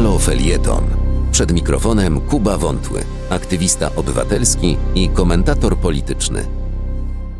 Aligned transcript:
Halo 0.00 0.18
Felieton. 0.18 0.84
Przed 1.32 1.52
mikrofonem 1.52 2.20
Kuba 2.20 2.58
Wątły, 2.58 3.04
aktywista 3.30 3.90
obywatelski 3.96 4.76
i 4.94 5.08
komentator 5.08 5.76
polityczny. 5.76 6.46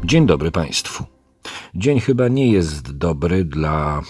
Dzień 0.04 0.26
dobry 0.26 0.50
Państwu. 0.50 1.04
Dzień 1.74 2.00
chyba 2.00 2.28
nie 2.28 2.52
jest 2.52 2.96
dobry 2.96 3.44
dla 3.44 4.02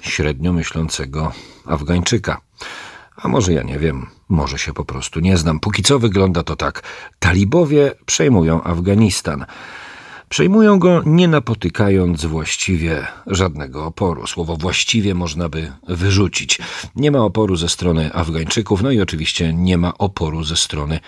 średnio 0.00 0.52
myślącego 0.52 1.32
Afgańczyka. 1.66 2.40
A 3.16 3.28
może 3.28 3.52
ja 3.52 3.62
nie 3.62 3.78
wiem, 3.78 4.06
może 4.28 4.58
się 4.58 4.72
po 4.72 4.84
prostu 4.84 5.20
nie 5.20 5.36
znam. 5.36 5.60
Póki 5.60 5.82
co 5.82 5.98
wygląda 5.98 6.42
to 6.42 6.56
tak. 6.56 6.82
Talibowie 7.18 7.92
przejmują 8.06 8.62
Afganistan. 8.62 9.46
Przejmują 10.30 10.78
go 10.78 11.02
nie 11.06 11.28
napotykając 11.28 12.24
właściwie 12.24 13.06
żadnego 13.26 13.86
oporu. 13.86 14.26
Słowo 14.26 14.56
właściwie 14.56 15.14
można 15.14 15.48
by 15.48 15.72
wyrzucić. 15.88 16.58
Nie 16.96 17.10
ma 17.10 17.18
oporu 17.18 17.56
ze 17.56 17.68
strony 17.68 18.14
Afgańczyków, 18.14 18.82
no 18.82 18.90
i 18.90 19.00
oczywiście 19.00 19.52
nie 19.52 19.78
ma 19.78 19.98
oporu 19.98 20.44
ze 20.44 20.56
strony 20.56 21.00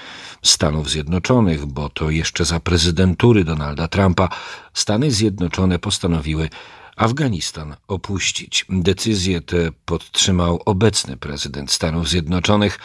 Stanów 0.43 0.91
Zjednoczonych, 0.91 1.67
bo 1.67 1.89
to 1.89 2.11
jeszcze 2.11 2.45
za 2.45 2.61
prezydentury 2.61 3.45
Donalda 3.45 3.89
Trumpa 3.89 4.29
Stany 4.75 5.11
Zjednoczone 5.11 5.79
postanowiły 5.79 6.49
Afganistan 6.97 7.77
opuścić. 7.89 8.67
Decyzję 8.69 9.41
tę 9.41 9.73
podtrzymał 9.85 10.63
obecny 10.65 11.17
prezydent 11.17 11.73
Stanów 11.73 12.09
Zjednoczonych 12.09 12.79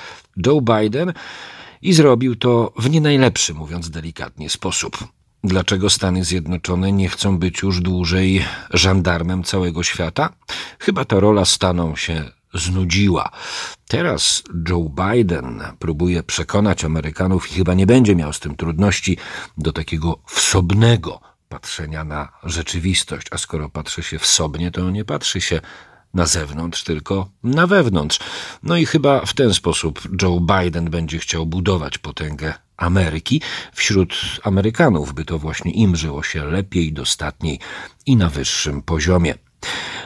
Joe 0.45 0.61
Biden 0.61 1.13
i 1.81 1.93
zrobił 1.93 2.35
to 2.35 2.73
w 2.77 2.89
nie 2.89 3.01
najlepszy, 3.01 3.53
mówiąc 3.53 3.89
delikatnie, 3.89 4.49
sposób. 4.49 5.07
Dlaczego 5.43 5.89
Stany 5.89 6.23
Zjednoczone 6.23 6.91
nie 6.91 7.09
chcą 7.09 7.39
być 7.39 7.61
już 7.61 7.81
dłużej 7.81 8.45
żandarmem 8.73 9.43
całego 9.43 9.83
świata? 9.83 10.29
Chyba 10.79 11.05
ta 11.05 11.19
rola 11.19 11.45
Stanom 11.45 11.95
się 11.95 12.31
znudziła. 12.53 13.29
Teraz 13.87 14.43
Joe 14.69 14.89
Biden 14.89 15.63
próbuje 15.79 16.23
przekonać 16.23 16.85
Amerykanów 16.85 17.51
i 17.51 17.55
chyba 17.55 17.73
nie 17.73 17.85
będzie 17.85 18.15
miał 18.15 18.33
z 18.33 18.39
tym 18.39 18.55
trudności 18.55 19.17
do 19.57 19.73
takiego 19.73 20.19
wsobnego 20.25 21.21
patrzenia 21.49 22.03
na 22.03 22.29
rzeczywistość. 22.43 23.27
A 23.31 23.37
skoro 23.37 23.69
patrzy 23.69 24.03
się 24.03 24.19
wsobnie, 24.19 24.71
to 24.71 24.91
nie 24.91 25.05
patrzy 25.05 25.41
się 25.41 25.61
na 26.13 26.25
zewnątrz, 26.25 26.83
tylko 26.83 27.29
na 27.43 27.67
wewnątrz. 27.67 28.19
No 28.63 28.77
i 28.77 28.85
chyba 28.85 29.25
w 29.25 29.33
ten 29.33 29.53
sposób 29.53 30.01
Joe 30.21 30.39
Biden 30.39 30.89
będzie 30.89 31.19
chciał 31.19 31.45
budować 31.45 31.97
potęgę 31.97 32.53
Ameryki. 32.77 33.41
Wśród 33.73 34.15
Amerykanów, 34.43 35.13
by 35.13 35.25
to 35.25 35.39
właśnie 35.39 35.71
im 35.71 35.95
żyło 35.95 36.23
się 36.23 36.45
lepiej, 36.45 36.93
dostatniej 36.93 37.59
i 38.05 38.15
na 38.15 38.29
wyższym 38.29 38.81
poziomie. 38.81 39.33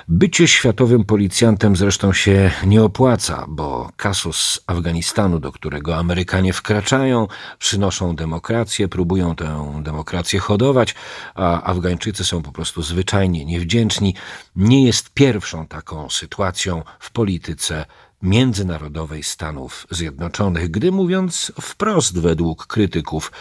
Bycie 0.07 0.47
światowym 0.47 1.03
policjantem 1.03 1.75
zresztą 1.75 2.13
się 2.13 2.51
nie 2.65 2.83
opłaca, 2.83 3.45
bo 3.47 3.91
kasus 3.95 4.59
Afganistanu, 4.67 5.39
do 5.39 5.51
którego 5.51 5.97
Amerykanie 5.97 6.53
wkraczają, 6.53 7.27
przynoszą 7.59 8.15
demokrację, 8.15 8.87
próbują 8.87 9.35
tę 9.35 9.81
demokrację 9.83 10.39
hodować, 10.39 10.95
a 11.35 11.63
Afgańczycy 11.63 12.23
są 12.23 12.41
po 12.41 12.51
prostu 12.51 12.81
zwyczajnie 12.81 13.45
niewdzięczni, 13.45 14.15
nie 14.55 14.85
jest 14.85 15.09
pierwszą 15.09 15.67
taką 15.67 16.09
sytuacją 16.09 16.83
w 16.99 17.11
polityce 17.11 17.85
międzynarodowej 18.21 19.23
Stanów 19.23 19.87
Zjednoczonych, 19.91 20.71
gdy 20.71 20.91
mówiąc 20.91 21.51
wprost 21.61 22.19
według 22.19 22.67
krytyków 22.67 23.31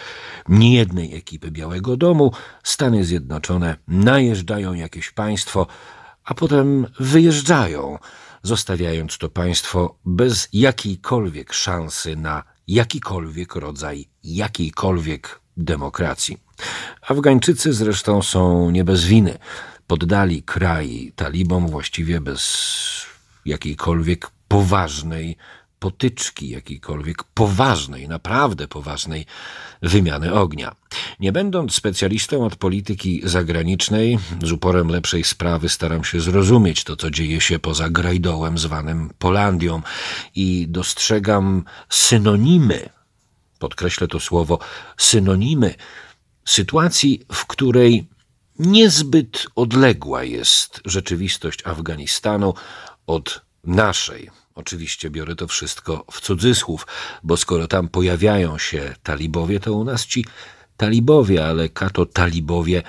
niejednej 0.49 1.15
ekipy 1.15 1.51
Białego 1.51 1.97
Domu, 1.97 2.31
Stany 2.63 3.05
Zjednoczone 3.05 3.75
najeżdżają 3.87 4.73
jakieś 4.73 5.11
państwo, 5.11 5.67
a 6.23 6.33
potem 6.33 6.87
wyjeżdżają, 6.99 7.97
zostawiając 8.43 9.17
to 9.17 9.29
państwo 9.29 9.97
bez 10.05 10.49
jakiejkolwiek 10.53 11.53
szansy 11.53 12.15
na 12.15 12.43
jakikolwiek 12.67 13.55
rodzaj 13.55 14.09
jakiejkolwiek 14.23 15.41
demokracji. 15.57 16.37
Afgańczycy 17.01 17.73
zresztą 17.73 18.21
są 18.21 18.69
nie 18.71 18.83
bez 18.83 19.05
winy. 19.05 19.37
Poddali 19.87 20.43
kraj 20.43 21.13
talibom 21.15 21.67
właściwie 21.67 22.21
bez 22.21 22.71
jakiejkolwiek 23.45 24.31
poważnej 24.51 25.37
potyczki, 25.79 26.49
jakiejkolwiek 26.49 27.23
poważnej, 27.23 28.07
naprawdę 28.07 28.67
poważnej 28.67 29.25
wymiany 29.81 30.33
ognia. 30.33 30.75
Nie 31.19 31.31
będąc 31.31 31.73
specjalistą 31.73 32.45
od 32.45 32.55
polityki 32.55 33.21
zagranicznej, 33.23 34.19
z 34.43 34.51
uporem 34.51 34.87
lepszej 34.87 35.23
sprawy 35.23 35.69
staram 35.69 36.03
się 36.03 36.21
zrozumieć 36.21 36.83
to, 36.83 36.95
co 36.95 37.11
dzieje 37.11 37.41
się 37.41 37.59
poza 37.59 37.89
grajdołem 37.89 38.57
zwanym 38.57 39.09
Polandią 39.19 39.81
i 40.35 40.65
dostrzegam 40.69 41.63
synonimy, 41.89 42.89
podkreślę 43.59 44.07
to 44.07 44.19
słowo, 44.19 44.59
synonimy 44.97 45.75
sytuacji, 46.45 47.25
w 47.31 47.45
której 47.45 48.07
niezbyt 48.59 49.47
odległa 49.55 50.23
jest 50.23 50.81
rzeczywistość 50.85 51.59
Afganistanu 51.65 52.53
od 53.07 53.41
naszej. 53.63 54.40
Oczywiście 54.61 55.09
biorę 55.09 55.35
to 55.35 55.47
wszystko 55.47 56.05
w 56.11 56.21
cudzysłów, 56.21 56.87
bo 57.23 57.37
skoro 57.37 57.67
tam 57.67 57.89
pojawiają 57.89 58.57
się 58.57 58.95
talibowie, 59.03 59.59
to 59.59 59.73
u 59.73 59.83
nas 59.83 60.05
ci 60.05 60.25
talibowie, 60.77 61.45
ale 61.45 61.69
kato 61.69 62.05
talibowie 62.05 62.83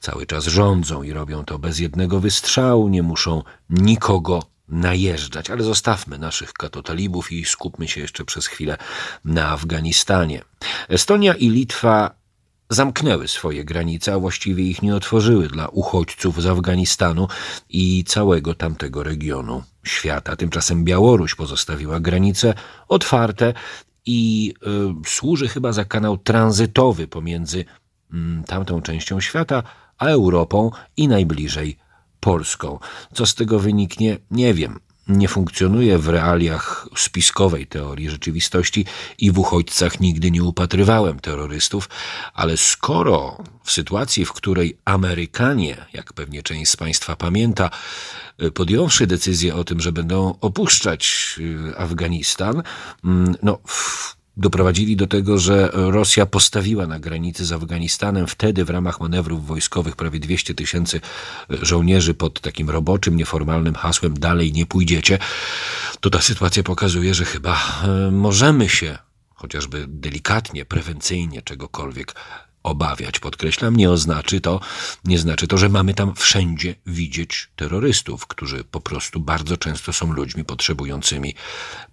cały 0.00 0.26
czas 0.26 0.44
rządzą 0.44 1.02
i 1.02 1.12
robią 1.12 1.44
to 1.44 1.58
bez 1.58 1.78
jednego 1.78 2.20
wystrzału, 2.20 2.88
nie 2.88 3.02
muszą 3.02 3.42
nikogo 3.70 4.42
najeżdżać. 4.68 5.50
Ale 5.50 5.62
zostawmy 5.62 6.18
naszych 6.18 6.52
katotalibów 6.52 7.32
i 7.32 7.44
skupmy 7.44 7.88
się 7.88 8.00
jeszcze 8.00 8.24
przez 8.24 8.46
chwilę 8.46 8.76
na 9.24 9.48
Afganistanie. 9.48 10.42
Estonia 10.88 11.34
i 11.34 11.48
Litwa 11.48 12.14
zamknęły 12.70 13.28
swoje 13.28 13.64
granice, 13.64 14.14
a 14.14 14.18
właściwie 14.18 14.64
ich 14.64 14.82
nie 14.82 14.96
otworzyły 14.96 15.48
dla 15.48 15.68
uchodźców 15.68 16.42
z 16.42 16.46
Afganistanu 16.46 17.28
i 17.68 18.04
całego 18.04 18.54
tamtego 18.54 19.02
regionu 19.02 19.62
świata. 19.84 20.36
Tymczasem 20.36 20.84
Białoruś 20.84 21.34
pozostawiła 21.34 22.00
granice 22.00 22.54
otwarte 22.88 23.54
i 24.06 24.54
y, 25.06 25.08
służy 25.08 25.48
chyba 25.48 25.72
za 25.72 25.84
kanał 25.84 26.18
tranzytowy 26.18 27.08
pomiędzy 27.08 27.58
y, 27.60 28.14
tamtą 28.46 28.82
częścią 28.82 29.20
świata 29.20 29.62
a 29.98 30.06
Europą 30.06 30.70
i 30.96 31.08
najbliżej 31.08 31.78
Polską. 32.20 32.78
Co 33.14 33.26
z 33.26 33.34
tego 33.34 33.58
wyniknie, 33.58 34.18
nie 34.30 34.54
wiem 34.54 34.80
nie 35.12 35.28
funkcjonuje 35.28 35.98
w 35.98 36.08
realiach 36.08 36.88
spiskowej 36.96 37.66
teorii 37.66 38.10
rzeczywistości 38.10 38.84
i 39.18 39.32
w 39.32 39.38
uchodźcach 39.38 40.00
nigdy 40.00 40.30
nie 40.30 40.42
upatrywałem 40.42 41.20
terrorystów, 41.20 41.88
ale 42.34 42.56
skoro 42.56 43.44
w 43.64 43.72
sytuacji, 43.72 44.24
w 44.24 44.32
której 44.32 44.78
Amerykanie, 44.84 45.86
jak 45.92 46.12
pewnie 46.12 46.42
część 46.42 46.70
z 46.70 46.76
Państwa 46.76 47.16
pamięta, 47.16 47.70
podjąwszy 48.54 49.06
decyzję 49.06 49.54
o 49.54 49.64
tym, 49.64 49.80
że 49.80 49.92
będą 49.92 50.38
opuszczać 50.40 51.34
y, 51.38 51.78
Afganistan, 51.78 52.62
mm, 53.04 53.34
no, 53.42 53.58
doprowadzili 54.36 54.96
do 54.96 55.06
tego, 55.06 55.38
że 55.38 55.70
Rosja 55.72 56.26
postawiła 56.26 56.86
na 56.86 56.98
granicy 56.98 57.44
z 57.44 57.52
Afganistanem 57.52 58.26
wtedy 58.26 58.64
w 58.64 58.70
ramach 58.70 59.00
manewrów 59.00 59.46
wojskowych 59.46 59.96
prawie 59.96 60.20
200 60.20 60.54
tysięcy 60.54 61.00
żołnierzy 61.50 62.14
pod 62.14 62.40
takim 62.40 62.70
roboczym, 62.70 63.16
nieformalnym 63.16 63.74
hasłem 63.74 64.14
dalej 64.14 64.52
nie 64.52 64.66
pójdziecie, 64.66 65.18
to 66.00 66.10
ta 66.10 66.20
sytuacja 66.20 66.62
pokazuje, 66.62 67.14
że 67.14 67.24
chyba 67.24 67.82
e, 67.84 68.10
możemy 68.10 68.68
się 68.68 68.98
chociażby 69.34 69.84
delikatnie, 69.88 70.64
prewencyjnie 70.64 71.42
czegokolwiek 71.42 72.14
obawiać. 72.62 73.18
Podkreślam, 73.18 73.76
nie 73.76 73.90
oznaczy 73.90 74.40
to, 74.40 74.60
nie 75.04 75.18
znaczy 75.18 75.46
to, 75.48 75.58
że 75.58 75.68
mamy 75.68 75.94
tam 75.94 76.14
wszędzie 76.14 76.74
widzieć 76.86 77.48
terrorystów, 77.56 78.26
którzy 78.26 78.64
po 78.64 78.80
prostu 78.80 79.20
bardzo 79.20 79.56
często 79.56 79.92
są 79.92 80.12
ludźmi 80.12 80.44
potrzebującymi 80.44 81.34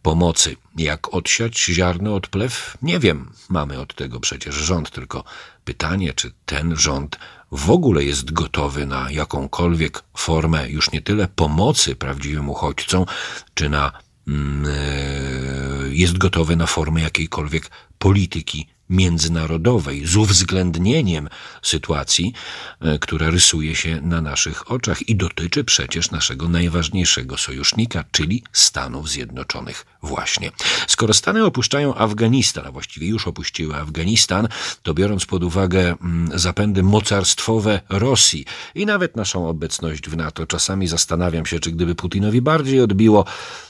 pomocy. 0.01 0.55
Jak 0.77 1.13
odsiać 1.13 1.59
ziarno 1.59 2.15
od 2.15 2.27
plew? 2.27 2.77
Nie 2.81 2.99
wiem. 2.99 3.31
Mamy 3.49 3.79
od 3.79 3.95
tego 3.95 4.19
przecież 4.19 4.55
rząd, 4.55 4.91
tylko 4.91 5.23
pytanie, 5.63 6.13
czy 6.13 6.31
ten 6.45 6.75
rząd 6.75 7.19
w 7.51 7.71
ogóle 7.71 8.03
jest 8.03 8.31
gotowy 8.31 8.85
na 8.85 9.11
jakąkolwiek 9.11 10.03
formę 10.17 10.69
już 10.69 10.91
nie 10.91 11.01
tyle 11.01 11.27
pomocy 11.27 11.95
prawdziwym 11.95 12.49
uchodźcom, 12.49 13.05
czy 13.53 13.69
na 13.69 13.91
mm, 14.27 14.65
e, 14.65 15.89
jest 15.89 16.17
gotowy 16.17 16.55
na 16.55 16.65
formę 16.65 17.01
jakiejkolwiek 17.01 17.71
polityki 17.99 18.67
międzynarodowej 18.89 20.07
z 20.07 20.15
uwzględnieniem 20.15 21.29
sytuacji, 21.61 22.33
e, 22.81 22.99
która 22.99 23.29
rysuje 23.29 23.75
się 23.75 24.01
na 24.01 24.21
naszych 24.21 24.71
oczach 24.71 25.09
i 25.09 25.15
dotyczy 25.15 25.63
przecież 25.63 26.11
naszego 26.11 26.49
najważniejszego 26.49 27.37
sojusznika, 27.37 28.03
czyli 28.11 28.43
Stanów 28.53 29.09
Zjednoczonych 29.09 29.85
właśnie. 30.03 30.51
Skoro 30.87 31.13
Stany 31.13 31.45
opuszczają 31.45 31.95
Afganistan, 31.95 32.67
a 32.67 32.71
właściwie 32.71 33.07
już 33.07 33.27
opuściły 33.27 33.75
Afganistan, 33.75 34.47
to 34.83 34.93
biorąc 34.93 35.25
pod 35.25 35.43
uwagę 35.43 35.95
mm, 36.01 36.39
zapędy 36.39 36.83
mocarstwowe 36.83 37.81
Rosji 37.89 38.45
i 38.75 38.85
nawet 38.85 39.15
naszą 39.15 39.47
obecność 39.49 40.09
w 40.09 40.17
NATO, 40.17 40.45
czasami 40.45 40.87
zastanawiam 40.87 41.45
się, 41.45 41.59
czy 41.59 41.71
gdyby 41.71 41.95
Putinowi 41.95 42.41
bardziej 42.41 42.81
odbiło, 42.81 43.25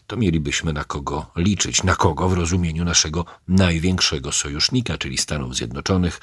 to 0.10 0.18
mielibyśmy 0.18 0.74
na 0.74 0.84
kogo 0.84 1.32
liczyć, 1.36 1.84
na 1.84 1.96
kogo 1.96 2.30
w 2.30 2.34
rozumieniu 2.34 2.86
naszego 2.86 3.26
największego 3.48 4.32
sojusznika, 4.32 4.98
czyli 4.98 5.18
Stanów 5.18 5.56
Zjednoczonych, 5.56 6.20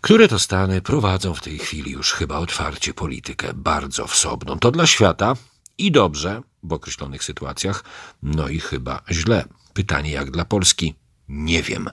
które 0.00 0.28
to 0.28 0.38
Stany 0.38 0.82
prowadzą 0.82 1.34
w 1.34 1.40
tej 1.40 1.58
chwili 1.58 1.90
już 1.90 2.12
chyba 2.12 2.38
otwarcie 2.38 2.94
politykę 2.94 3.54
bardzo 3.54 4.06
wsobną. 4.06 4.58
To 4.58 4.70
dla 4.70 4.86
świata 4.86 5.34
i 5.78 5.92
dobrze 5.92 6.42
w 6.62 6.72
określonych 6.72 7.24
sytuacjach, 7.24 7.84
no 8.22 8.48
i 8.48 8.60
chyba 8.60 9.02
źle. 9.10 9.44
Pytanie 9.72 10.10
jak 10.10 10.30
dla 10.30 10.44
Polski? 10.44 10.94
Nie 11.28 11.62
wiem, 11.62 11.90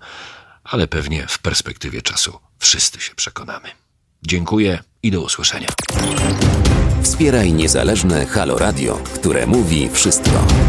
ale 0.63 0.87
pewnie 0.87 1.27
w 1.27 1.39
perspektywie 1.39 2.01
czasu 2.01 2.39
wszyscy 2.59 3.01
się 3.01 3.15
przekonamy. 3.15 3.69
Dziękuję 4.23 4.83
i 5.03 5.11
do 5.11 5.21
usłyszenia. 5.21 5.67
Wspieraj 7.03 7.53
niezależne 7.53 8.25
Halo 8.25 8.57
Radio, 8.57 9.01
które 9.15 9.47
mówi 9.47 9.89
wszystko. 9.93 10.68